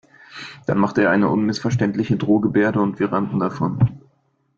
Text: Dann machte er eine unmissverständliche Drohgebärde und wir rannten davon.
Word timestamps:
Dann 0.65 0.79
machte 0.79 1.03
er 1.03 1.11
eine 1.11 1.29
unmissverständliche 1.29 2.17
Drohgebärde 2.17 2.81
und 2.81 2.97
wir 2.99 3.11
rannten 3.11 3.37
davon. 3.37 4.01